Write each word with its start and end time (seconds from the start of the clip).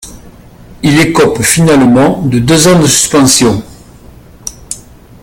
Il 0.81 0.97
écope 0.99 1.43
finalement 1.43 2.23
de 2.23 2.39
deux 2.39 2.67
ans 2.67 2.79
de 2.81 2.87
suspension. 2.87 3.61